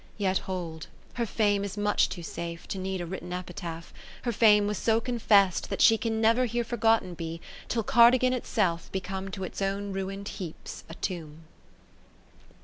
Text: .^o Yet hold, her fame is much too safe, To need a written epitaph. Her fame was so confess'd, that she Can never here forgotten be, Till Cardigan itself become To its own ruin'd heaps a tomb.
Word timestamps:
.^o 0.01 0.03
Yet 0.17 0.37
hold, 0.49 0.87
her 1.13 1.27
fame 1.27 1.63
is 1.63 1.77
much 1.77 2.09
too 2.09 2.23
safe, 2.23 2.67
To 2.69 2.79
need 2.79 3.01
a 3.01 3.05
written 3.05 3.31
epitaph. 3.31 3.93
Her 4.23 4.31
fame 4.31 4.65
was 4.65 4.79
so 4.79 4.99
confess'd, 4.99 5.69
that 5.69 5.79
she 5.79 5.95
Can 5.95 6.19
never 6.19 6.45
here 6.45 6.63
forgotten 6.63 7.13
be, 7.13 7.39
Till 7.67 7.83
Cardigan 7.83 8.33
itself 8.33 8.91
become 8.91 9.29
To 9.29 9.43
its 9.43 9.61
own 9.61 9.93
ruin'd 9.93 10.27
heaps 10.29 10.83
a 10.89 10.95
tomb. 10.95 11.43